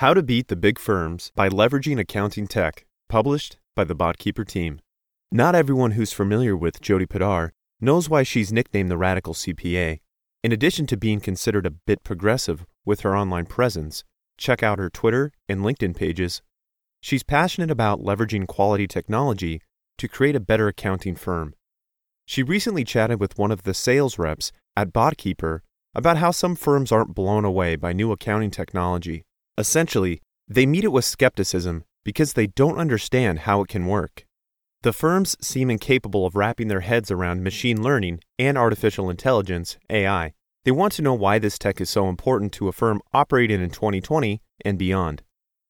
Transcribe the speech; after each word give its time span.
How 0.00 0.14
to 0.14 0.22
Beat 0.22 0.48
the 0.48 0.56
Big 0.56 0.78
Firms 0.78 1.30
by 1.34 1.50
Leveraging 1.50 2.00
Accounting 2.00 2.46
Tech, 2.46 2.86
published 3.10 3.58
by 3.76 3.84
the 3.84 3.94
BotKeeper 3.94 4.48
team. 4.48 4.80
Not 5.30 5.54
everyone 5.54 5.90
who's 5.90 6.14
familiar 6.14 6.56
with 6.56 6.80
Jody 6.80 7.04
Padar 7.04 7.50
knows 7.82 8.08
why 8.08 8.22
she's 8.22 8.50
nicknamed 8.50 8.90
the 8.90 8.96
Radical 8.96 9.34
CPA. 9.34 10.00
In 10.42 10.52
addition 10.52 10.86
to 10.86 10.96
being 10.96 11.20
considered 11.20 11.66
a 11.66 11.70
bit 11.70 12.02
progressive 12.02 12.64
with 12.86 13.00
her 13.00 13.14
online 13.14 13.44
presence, 13.44 14.02
check 14.38 14.62
out 14.62 14.78
her 14.78 14.88
Twitter 14.88 15.32
and 15.50 15.60
LinkedIn 15.60 15.94
pages. 15.94 16.40
She's 17.02 17.22
passionate 17.22 17.70
about 17.70 18.00
leveraging 18.00 18.46
quality 18.46 18.86
technology 18.86 19.60
to 19.98 20.08
create 20.08 20.34
a 20.34 20.40
better 20.40 20.66
accounting 20.66 21.14
firm. 21.14 21.52
She 22.24 22.42
recently 22.42 22.84
chatted 22.84 23.20
with 23.20 23.36
one 23.36 23.50
of 23.50 23.64
the 23.64 23.74
sales 23.74 24.18
reps 24.18 24.50
at 24.74 24.94
BotKeeper 24.94 25.60
about 25.94 26.16
how 26.16 26.30
some 26.30 26.56
firms 26.56 26.90
aren't 26.90 27.14
blown 27.14 27.44
away 27.44 27.76
by 27.76 27.92
new 27.92 28.12
accounting 28.12 28.50
technology. 28.50 29.24
Essentially, 29.60 30.22
they 30.48 30.64
meet 30.64 30.84
it 30.84 30.92
with 30.92 31.04
skepticism 31.04 31.84
because 32.02 32.32
they 32.32 32.46
don't 32.46 32.78
understand 32.78 33.40
how 33.40 33.60
it 33.60 33.68
can 33.68 33.84
work. 33.84 34.24
The 34.80 34.94
firms 34.94 35.36
seem 35.42 35.70
incapable 35.70 36.24
of 36.24 36.34
wrapping 36.34 36.68
their 36.68 36.80
heads 36.80 37.10
around 37.10 37.44
machine 37.44 37.82
learning 37.82 38.20
and 38.38 38.56
artificial 38.56 39.10
intelligence, 39.10 39.76
AI. 39.90 40.32
They 40.64 40.70
want 40.70 40.94
to 40.94 41.02
know 41.02 41.12
why 41.12 41.38
this 41.38 41.58
tech 41.58 41.78
is 41.78 41.90
so 41.90 42.08
important 42.08 42.52
to 42.54 42.68
a 42.68 42.72
firm 42.72 43.02
operating 43.12 43.60
in 43.60 43.68
2020 43.68 44.40
and 44.64 44.78
beyond, 44.78 45.22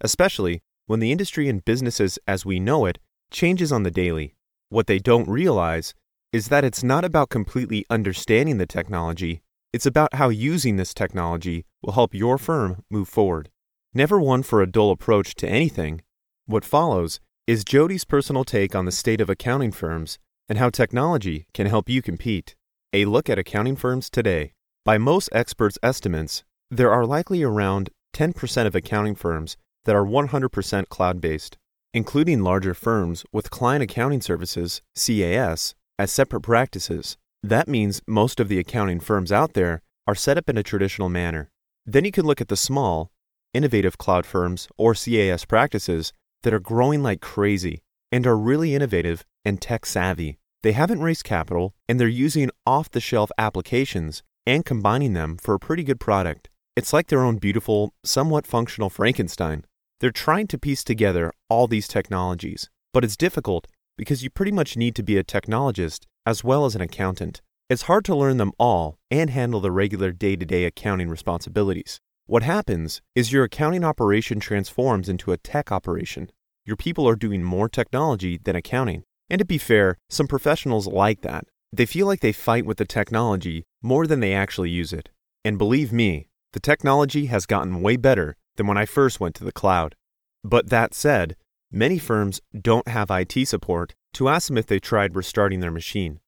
especially 0.00 0.62
when 0.86 1.00
the 1.00 1.12
industry 1.12 1.50
and 1.50 1.62
businesses 1.62 2.18
as 2.26 2.46
we 2.46 2.58
know 2.58 2.86
it 2.86 2.98
changes 3.30 3.70
on 3.70 3.82
the 3.82 3.90
daily. 3.90 4.34
What 4.70 4.86
they 4.86 4.98
don't 4.98 5.28
realize 5.28 5.92
is 6.32 6.48
that 6.48 6.64
it's 6.64 6.82
not 6.82 7.04
about 7.04 7.28
completely 7.28 7.84
understanding 7.90 8.56
the 8.56 8.64
technology, 8.64 9.42
it's 9.74 9.84
about 9.84 10.14
how 10.14 10.30
using 10.30 10.76
this 10.76 10.94
technology 10.94 11.66
will 11.82 11.92
help 11.92 12.14
your 12.14 12.38
firm 12.38 12.82
move 12.88 13.08
forward. 13.10 13.50
Never 13.96 14.20
one 14.20 14.42
for 14.42 14.60
a 14.60 14.66
dull 14.66 14.90
approach 14.90 15.36
to 15.36 15.48
anything, 15.48 16.02
what 16.46 16.64
follows 16.64 17.20
is 17.46 17.62
Jody's 17.62 18.04
personal 18.04 18.42
take 18.42 18.74
on 18.74 18.86
the 18.86 18.90
state 18.90 19.20
of 19.20 19.30
accounting 19.30 19.70
firms 19.70 20.18
and 20.48 20.58
how 20.58 20.68
technology 20.68 21.46
can 21.54 21.68
help 21.68 21.88
you 21.88 22.02
compete. 22.02 22.56
A 22.92 23.04
look 23.04 23.30
at 23.30 23.38
accounting 23.38 23.76
firms 23.76 24.10
today. 24.10 24.52
By 24.84 24.98
most 24.98 25.28
experts' 25.30 25.78
estimates, 25.80 26.42
there 26.72 26.90
are 26.90 27.06
likely 27.06 27.44
around 27.44 27.90
10% 28.14 28.66
of 28.66 28.74
accounting 28.74 29.14
firms 29.14 29.56
that 29.84 29.94
are 29.94 30.04
100% 30.04 30.88
cloud 30.88 31.20
based, 31.20 31.56
including 31.92 32.42
larger 32.42 32.74
firms 32.74 33.24
with 33.30 33.50
client 33.50 33.84
accounting 33.84 34.20
services, 34.20 34.82
CAS, 34.96 35.76
as 36.00 36.10
separate 36.10 36.40
practices. 36.40 37.16
That 37.44 37.68
means 37.68 38.02
most 38.08 38.40
of 38.40 38.48
the 38.48 38.58
accounting 38.58 38.98
firms 38.98 39.30
out 39.30 39.52
there 39.52 39.82
are 40.08 40.16
set 40.16 40.36
up 40.36 40.48
in 40.48 40.58
a 40.58 40.64
traditional 40.64 41.08
manner. 41.08 41.48
Then 41.86 42.04
you 42.04 42.10
can 42.10 42.26
look 42.26 42.40
at 42.40 42.48
the 42.48 42.56
small, 42.56 43.12
innovative 43.54 43.96
cloud 43.96 44.26
firms 44.26 44.68
or 44.76 44.94
CAS 44.94 45.44
practices 45.44 46.12
that 46.42 46.52
are 46.52 46.60
growing 46.60 47.02
like 47.02 47.20
crazy 47.20 47.80
and 48.12 48.26
are 48.26 48.36
really 48.36 48.74
innovative 48.74 49.24
and 49.44 49.60
tech 49.60 49.86
savvy. 49.86 50.38
They 50.62 50.72
haven't 50.72 51.00
raised 51.00 51.24
capital 51.24 51.74
and 51.88 51.98
they're 51.98 52.08
using 52.08 52.50
off 52.66 52.90
the 52.90 53.00
shelf 53.00 53.30
applications 53.38 54.22
and 54.46 54.64
combining 54.64 55.14
them 55.14 55.36
for 55.36 55.54
a 55.54 55.58
pretty 55.58 55.84
good 55.84 56.00
product. 56.00 56.50
It's 56.76 56.92
like 56.92 57.06
their 57.06 57.22
own 57.22 57.38
beautiful, 57.38 57.94
somewhat 58.04 58.46
functional 58.46 58.90
Frankenstein. 58.90 59.64
They're 60.00 60.10
trying 60.10 60.48
to 60.48 60.58
piece 60.58 60.84
together 60.84 61.32
all 61.48 61.66
these 61.66 61.88
technologies, 61.88 62.68
but 62.92 63.04
it's 63.04 63.16
difficult 63.16 63.66
because 63.96 64.22
you 64.22 64.30
pretty 64.30 64.52
much 64.52 64.76
need 64.76 64.94
to 64.96 65.02
be 65.02 65.16
a 65.16 65.24
technologist 65.24 66.04
as 66.26 66.42
well 66.42 66.64
as 66.64 66.74
an 66.74 66.80
accountant. 66.80 67.40
It's 67.70 67.82
hard 67.82 68.04
to 68.06 68.16
learn 68.16 68.36
them 68.36 68.52
all 68.58 68.98
and 69.10 69.30
handle 69.30 69.60
the 69.60 69.70
regular 69.70 70.12
day 70.12 70.36
to 70.36 70.44
day 70.44 70.64
accounting 70.64 71.08
responsibilities. 71.08 72.00
What 72.26 72.42
happens 72.42 73.02
is 73.14 73.32
your 73.32 73.44
accounting 73.44 73.84
operation 73.84 74.40
transforms 74.40 75.10
into 75.10 75.30
a 75.32 75.36
tech 75.36 75.70
operation. 75.70 76.30
Your 76.64 76.74
people 76.76 77.06
are 77.06 77.16
doing 77.16 77.44
more 77.44 77.68
technology 77.68 78.40
than 78.42 78.56
accounting. 78.56 79.04
And 79.28 79.40
to 79.40 79.44
be 79.44 79.58
fair, 79.58 79.98
some 80.08 80.26
professionals 80.26 80.86
like 80.86 81.20
that. 81.20 81.44
They 81.70 81.84
feel 81.84 82.06
like 82.06 82.20
they 82.20 82.32
fight 82.32 82.64
with 82.64 82.78
the 82.78 82.86
technology 82.86 83.64
more 83.82 84.06
than 84.06 84.20
they 84.20 84.32
actually 84.32 84.70
use 84.70 84.90
it. 84.90 85.10
And 85.44 85.58
believe 85.58 85.92
me, 85.92 86.28
the 86.54 86.60
technology 86.60 87.26
has 87.26 87.44
gotten 87.44 87.82
way 87.82 87.96
better 87.96 88.36
than 88.56 88.66
when 88.66 88.78
I 88.78 88.86
first 88.86 89.20
went 89.20 89.34
to 89.34 89.44
the 89.44 89.52
cloud. 89.52 89.94
But 90.42 90.70
that 90.70 90.94
said, 90.94 91.36
many 91.70 91.98
firms 91.98 92.40
don't 92.58 92.88
have 92.88 93.10
IT 93.10 93.46
support 93.46 93.94
to 94.14 94.30
ask 94.30 94.48
them 94.48 94.56
if 94.56 94.66
they 94.66 94.80
tried 94.80 95.14
restarting 95.14 95.60
their 95.60 95.70
machine. 95.70 96.20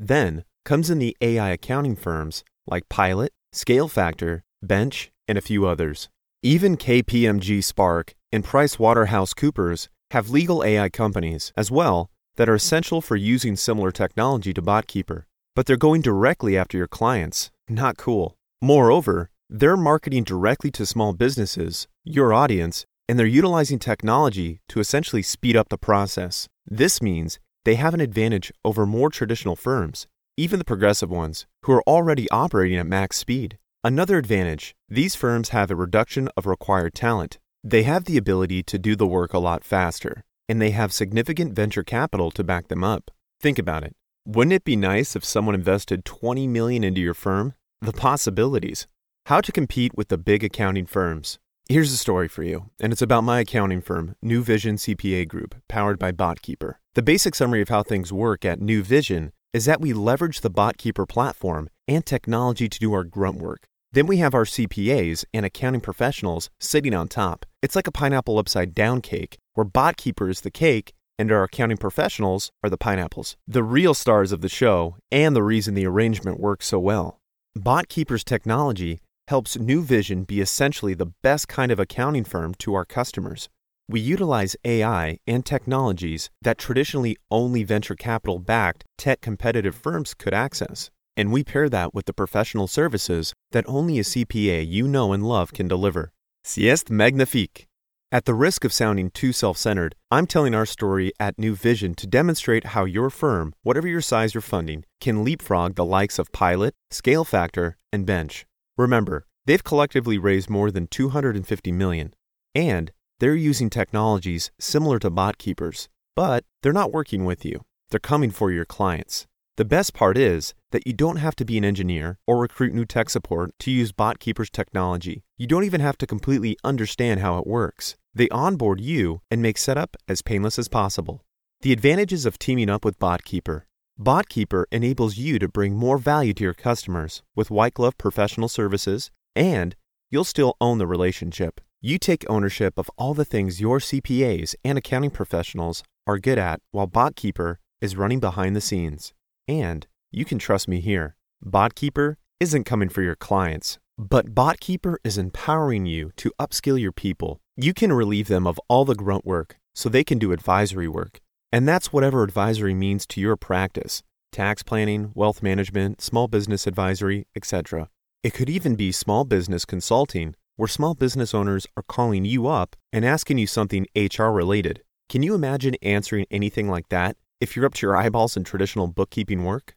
Then 0.00 0.42
comes 0.64 0.90
in 0.90 0.98
the 0.98 1.16
AI 1.20 1.50
accounting 1.50 1.94
firms 1.94 2.42
like 2.66 2.88
Pilot, 2.88 3.32
ScaleFactor, 3.54 4.40
Bench, 4.60 5.12
and 5.26 5.38
a 5.38 5.42
few 5.42 5.66
others. 5.66 6.08
Even 6.42 6.76
KPMG 6.76 7.62
Spark 7.64 8.14
and 8.30 8.44
PricewaterhouseCoopers 8.44 9.88
have 10.10 10.30
legal 10.30 10.62
AI 10.62 10.88
companies 10.88 11.52
as 11.56 11.70
well 11.70 12.10
that 12.36 12.48
are 12.48 12.54
essential 12.54 13.00
for 13.00 13.16
using 13.16 13.56
similar 13.56 13.90
technology 13.90 14.52
to 14.52 14.62
BotKeeper, 14.62 15.24
but 15.54 15.66
they're 15.66 15.76
going 15.76 16.02
directly 16.02 16.56
after 16.56 16.76
your 16.76 16.88
clients. 16.88 17.50
Not 17.68 17.96
cool. 17.96 18.36
Moreover, 18.60 19.30
they're 19.48 19.76
marketing 19.76 20.24
directly 20.24 20.70
to 20.72 20.86
small 20.86 21.12
businesses, 21.12 21.86
your 22.02 22.32
audience, 22.32 22.86
and 23.08 23.18
they're 23.18 23.26
utilizing 23.26 23.78
technology 23.78 24.60
to 24.68 24.80
essentially 24.80 25.22
speed 25.22 25.56
up 25.56 25.68
the 25.68 25.78
process. 25.78 26.48
This 26.66 27.00
means 27.02 27.38
they 27.64 27.76
have 27.76 27.94
an 27.94 28.00
advantage 28.00 28.52
over 28.64 28.86
more 28.86 29.10
traditional 29.10 29.56
firms, 29.56 30.06
even 30.36 30.58
the 30.58 30.64
progressive 30.64 31.10
ones, 31.10 31.46
who 31.62 31.72
are 31.72 31.82
already 31.86 32.30
operating 32.30 32.78
at 32.78 32.86
max 32.86 33.16
speed. 33.16 33.58
Another 33.86 34.16
advantage 34.16 34.74
these 34.88 35.14
firms 35.14 35.50
have 35.50 35.70
a 35.70 35.76
reduction 35.76 36.30
of 36.38 36.46
required 36.46 36.94
talent. 36.94 37.38
They 37.62 37.82
have 37.82 38.06
the 38.06 38.16
ability 38.16 38.62
to 38.62 38.78
do 38.78 38.96
the 38.96 39.06
work 39.06 39.34
a 39.34 39.38
lot 39.38 39.62
faster, 39.62 40.24
and 40.48 40.58
they 40.58 40.70
have 40.70 40.90
significant 40.90 41.52
venture 41.52 41.82
capital 41.82 42.30
to 42.30 42.42
back 42.42 42.68
them 42.68 42.82
up. 42.82 43.10
Think 43.42 43.58
about 43.58 43.84
it. 43.84 43.94
Wouldn't 44.24 44.54
it 44.54 44.64
be 44.64 44.74
nice 44.74 45.14
if 45.14 45.22
someone 45.22 45.54
invested 45.54 46.06
20 46.06 46.46
million 46.46 46.82
into 46.82 47.02
your 47.02 47.12
firm? 47.12 47.52
The 47.82 47.92
possibilities. 47.92 48.86
How 49.26 49.42
to 49.42 49.52
compete 49.52 49.94
with 49.94 50.08
the 50.08 50.16
big 50.16 50.42
accounting 50.42 50.86
firms. 50.86 51.38
Here's 51.68 51.92
a 51.92 51.98
story 51.98 52.28
for 52.28 52.42
you, 52.42 52.70
and 52.80 52.90
it's 52.90 53.02
about 53.02 53.24
my 53.24 53.40
accounting 53.40 53.82
firm, 53.82 54.16
New 54.22 54.42
Vision 54.42 54.76
CPA 54.76 55.28
Group, 55.28 55.56
powered 55.68 55.98
by 55.98 56.10
BotKeeper. 56.10 56.76
The 56.94 57.02
basic 57.02 57.34
summary 57.34 57.60
of 57.60 57.68
how 57.68 57.82
things 57.82 58.14
work 58.14 58.46
at 58.46 58.62
New 58.62 58.82
Vision 58.82 59.32
is 59.52 59.66
that 59.66 59.82
we 59.82 59.92
leverage 59.92 60.40
the 60.40 60.50
BotKeeper 60.50 61.06
platform 61.06 61.68
and 61.86 62.06
technology 62.06 62.66
to 62.66 62.78
do 62.78 62.94
our 62.94 63.04
grunt 63.04 63.36
work. 63.36 63.68
Then 63.94 64.08
we 64.08 64.16
have 64.16 64.34
our 64.34 64.44
CPAs 64.44 65.24
and 65.32 65.46
accounting 65.46 65.80
professionals 65.80 66.50
sitting 66.58 66.94
on 66.94 67.06
top. 67.06 67.46
It's 67.62 67.76
like 67.76 67.86
a 67.86 67.92
pineapple 67.92 68.38
upside 68.38 68.74
down 68.74 69.00
cake, 69.00 69.38
where 69.52 69.64
BotKeeper 69.64 70.28
is 70.28 70.40
the 70.40 70.50
cake 70.50 70.92
and 71.16 71.30
our 71.30 71.44
accounting 71.44 71.76
professionals 71.76 72.50
are 72.64 72.70
the 72.70 72.76
pineapples. 72.76 73.36
The 73.46 73.62
real 73.62 73.94
stars 73.94 74.32
of 74.32 74.40
the 74.40 74.48
show 74.48 74.96
and 75.12 75.36
the 75.36 75.44
reason 75.44 75.74
the 75.74 75.86
arrangement 75.86 76.40
works 76.40 76.66
so 76.66 76.80
well. 76.80 77.20
BotKeeper's 77.56 78.24
technology 78.24 78.98
helps 79.28 79.56
New 79.56 79.80
Vision 79.80 80.24
be 80.24 80.40
essentially 80.40 80.94
the 80.94 81.12
best 81.22 81.46
kind 81.46 81.70
of 81.70 81.78
accounting 81.78 82.24
firm 82.24 82.52
to 82.54 82.74
our 82.74 82.84
customers. 82.84 83.48
We 83.88 84.00
utilize 84.00 84.56
AI 84.64 85.18
and 85.28 85.46
technologies 85.46 86.30
that 86.42 86.58
traditionally 86.58 87.16
only 87.30 87.62
venture 87.62 87.94
capital 87.94 88.40
backed 88.40 88.82
tech 88.98 89.20
competitive 89.20 89.76
firms 89.76 90.14
could 90.14 90.34
access. 90.34 90.90
And 91.16 91.32
we 91.32 91.44
pair 91.44 91.68
that 91.68 91.94
with 91.94 92.06
the 92.06 92.12
professional 92.12 92.66
services 92.66 93.34
that 93.52 93.64
only 93.68 93.98
a 93.98 94.02
CPA 94.02 94.66
you 94.68 94.88
know 94.88 95.12
and 95.12 95.26
love 95.26 95.52
can 95.52 95.68
deliver. 95.68 96.12
Sieste 96.42 96.90
magnifique. 96.90 97.68
At 98.10 98.26
the 98.26 98.34
risk 98.34 98.64
of 98.64 98.72
sounding 98.72 99.10
too 99.10 99.32
self 99.32 99.58
centered, 99.58 99.94
I'm 100.10 100.26
telling 100.26 100.54
our 100.54 100.66
story 100.66 101.12
at 101.18 101.38
New 101.38 101.54
Vision 101.54 101.94
to 101.94 102.06
demonstrate 102.06 102.66
how 102.66 102.84
your 102.84 103.10
firm, 103.10 103.54
whatever 103.62 103.88
your 103.88 104.00
size 104.00 104.36
or 104.36 104.40
funding, 104.40 104.84
can 105.00 105.24
leapfrog 105.24 105.74
the 105.74 105.84
likes 105.84 106.18
of 106.18 106.30
Pilot, 106.30 106.74
ScaleFactor, 106.92 107.74
and 107.92 108.06
Bench. 108.06 108.46
Remember, 108.76 109.26
they've 109.46 109.64
collectively 109.64 110.18
raised 110.18 110.48
more 110.48 110.70
than 110.70 110.86
250 110.86 111.72
million, 111.72 112.14
and 112.54 112.92
they're 113.18 113.34
using 113.34 113.70
technologies 113.70 114.50
similar 114.60 114.98
to 115.00 115.10
BotKeepers, 115.10 115.88
but 116.14 116.44
they're 116.62 116.72
not 116.72 116.92
working 116.92 117.24
with 117.24 117.44
you. 117.44 117.64
They're 117.90 118.00
coming 118.00 118.30
for 118.30 118.52
your 118.52 118.64
clients. 118.64 119.26
The 119.56 119.64
best 119.64 119.94
part 119.94 120.18
is 120.18 120.52
that 120.72 120.84
you 120.84 120.92
don't 120.92 121.18
have 121.18 121.36
to 121.36 121.44
be 121.44 121.56
an 121.56 121.64
engineer 121.64 122.18
or 122.26 122.40
recruit 122.40 122.74
new 122.74 122.84
tech 122.84 123.08
support 123.08 123.52
to 123.60 123.70
use 123.70 123.92
BotKeeper's 123.92 124.50
technology. 124.50 125.22
You 125.38 125.46
don't 125.46 125.62
even 125.62 125.80
have 125.80 125.96
to 125.98 126.08
completely 126.08 126.56
understand 126.64 127.20
how 127.20 127.38
it 127.38 127.46
works. 127.46 127.94
They 128.12 128.28
onboard 128.30 128.80
you 128.80 129.20
and 129.30 129.40
make 129.40 129.56
setup 129.56 129.96
as 130.08 130.22
painless 130.22 130.58
as 130.58 130.66
possible. 130.66 131.22
The 131.60 131.72
advantages 131.72 132.26
of 132.26 132.36
teaming 132.36 132.68
up 132.68 132.84
with 132.84 132.98
BotKeeper. 132.98 133.62
BotKeeper 133.96 134.64
enables 134.72 135.18
you 135.18 135.38
to 135.38 135.46
bring 135.46 135.76
more 135.76 135.98
value 135.98 136.34
to 136.34 136.42
your 136.42 136.54
customers 136.54 137.22
with 137.36 137.52
white 137.52 137.74
glove 137.74 137.96
professional 137.96 138.48
services, 138.48 139.12
and 139.36 139.76
you'll 140.10 140.24
still 140.24 140.56
own 140.60 140.78
the 140.78 140.86
relationship. 140.88 141.60
You 141.80 142.00
take 142.00 142.28
ownership 142.28 142.76
of 142.76 142.90
all 142.98 143.14
the 143.14 143.24
things 143.24 143.60
your 143.60 143.78
CPAs 143.78 144.56
and 144.64 144.76
accounting 144.78 145.10
professionals 145.10 145.84
are 146.08 146.18
good 146.18 146.40
at 146.40 146.58
while 146.72 146.88
BotKeeper 146.88 147.58
is 147.80 147.94
running 147.94 148.18
behind 148.18 148.56
the 148.56 148.60
scenes. 148.60 149.12
And 149.48 149.86
you 150.10 150.24
can 150.24 150.38
trust 150.38 150.68
me 150.68 150.80
here. 150.80 151.16
BotKeeper 151.44 152.16
isn't 152.40 152.64
coming 152.64 152.88
for 152.88 153.02
your 153.02 153.16
clients, 153.16 153.78
but 153.98 154.34
BotKeeper 154.34 154.96
is 155.04 155.18
empowering 155.18 155.86
you 155.86 156.10
to 156.16 156.32
upskill 156.40 156.80
your 156.80 156.92
people 156.92 157.40
You 157.56 157.72
can 157.72 157.92
relieve 157.92 158.26
them 158.26 158.48
of 158.48 158.58
all 158.68 158.84
the 158.84 158.96
grunt 158.96 159.24
work 159.24 159.58
so 159.76 159.88
they 159.88 160.02
can 160.02 160.18
do 160.18 160.32
advisory 160.32 160.88
work. 160.88 161.20
And 161.52 161.68
that's 161.68 161.92
whatever 161.92 162.24
advisory 162.24 162.74
means 162.74 163.06
to 163.08 163.20
your 163.20 163.36
practice 163.36 164.02
tax 164.32 164.64
planning, 164.64 165.12
wealth 165.14 165.40
management, 165.44 166.00
small 166.00 166.26
business 166.26 166.66
advisory, 166.66 167.28
etc. 167.36 167.88
It 168.24 168.34
could 168.34 168.50
even 168.50 168.74
be 168.74 168.90
small 168.90 169.24
business 169.24 169.64
consulting, 169.64 170.34
where 170.56 170.66
small 170.66 170.94
business 170.94 171.32
owners 171.32 171.68
are 171.76 171.84
calling 171.84 172.24
you 172.24 172.48
up 172.48 172.74
and 172.92 173.04
asking 173.04 173.38
you 173.38 173.46
something 173.46 173.86
HR 173.94 174.30
related. 174.32 174.82
Can 175.08 175.22
you 175.22 175.36
imagine 175.36 175.76
answering 175.82 176.26
anything 176.32 176.68
like 176.68 176.88
that 176.88 177.16
if 177.44 177.54
you're 177.54 177.66
up 177.66 177.74
to 177.74 177.86
your 177.86 177.94
eyeballs 177.94 178.38
in 178.38 178.42
traditional 178.42 178.86
bookkeeping 178.86 179.44
work? 179.44 179.76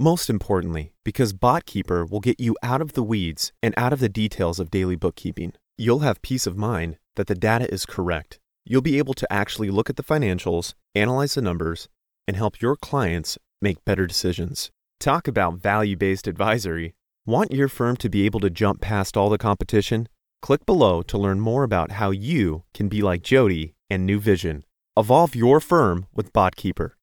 Most 0.00 0.28
importantly, 0.28 0.92
because 1.04 1.32
BotKeeper 1.32 2.10
will 2.10 2.18
get 2.18 2.40
you 2.40 2.56
out 2.60 2.82
of 2.82 2.94
the 2.94 3.04
weeds 3.04 3.52
and 3.62 3.72
out 3.76 3.92
of 3.92 4.00
the 4.00 4.08
details 4.08 4.58
of 4.58 4.68
daily 4.68 4.96
bookkeeping. 4.96 5.52
You'll 5.78 6.00
have 6.00 6.20
peace 6.22 6.44
of 6.44 6.56
mind 6.56 6.98
that 7.14 7.28
the 7.28 7.36
data 7.36 7.72
is 7.72 7.86
correct. 7.86 8.40
You'll 8.64 8.82
be 8.82 8.98
able 8.98 9.14
to 9.14 9.32
actually 9.32 9.70
look 9.70 9.88
at 9.88 9.94
the 9.94 10.02
financials, 10.02 10.74
analyze 10.96 11.34
the 11.34 11.42
numbers, 11.42 11.88
and 12.26 12.36
help 12.36 12.60
your 12.60 12.74
clients 12.74 13.38
make 13.62 13.84
better 13.84 14.08
decisions. 14.08 14.72
Talk 14.98 15.28
about 15.28 15.58
value 15.58 15.96
based 15.96 16.26
advisory. 16.26 16.94
Want 17.24 17.52
your 17.52 17.68
firm 17.68 17.96
to 17.98 18.08
be 18.08 18.26
able 18.26 18.40
to 18.40 18.50
jump 18.50 18.80
past 18.80 19.16
all 19.16 19.30
the 19.30 19.38
competition? 19.38 20.08
Click 20.42 20.66
below 20.66 21.00
to 21.02 21.16
learn 21.16 21.38
more 21.38 21.62
about 21.62 21.92
how 21.92 22.10
you 22.10 22.64
can 22.74 22.88
be 22.88 23.02
like 23.02 23.22
Jody 23.22 23.76
and 23.88 24.04
New 24.04 24.18
Vision. 24.18 24.64
Evolve 24.96 25.36
your 25.36 25.60
firm 25.60 26.06
with 26.12 26.32
BotKeeper. 26.32 26.93